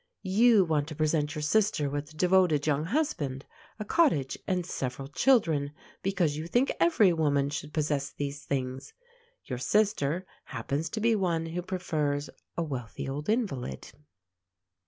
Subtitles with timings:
[0.23, 3.45] You want to present your sister with a devoted young husband,
[3.77, 8.93] a cottage, and several children, because you think every woman should possess these things.
[9.45, 13.91] Your sister happens to be one who prefers a wealthy old invalid.